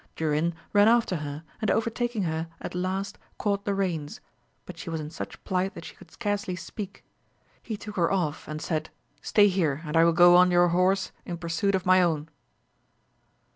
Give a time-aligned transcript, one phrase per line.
[0.17, 4.19] ©urin ran after her, and overtaking her at last caught the rems;
[4.65, 7.05] but she was in such plight that she could scarcely speak.
[7.61, 8.89] He took her off, and said,
[9.21, 12.29] Stay here, and I will go on your horse in pursuit of my own.